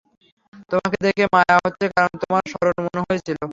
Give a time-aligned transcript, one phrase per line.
[0.71, 3.41] তোমাকে দেখে মাঁয়া হচ্ছে কারণ তোমায় সরল মনে হয়েছিল।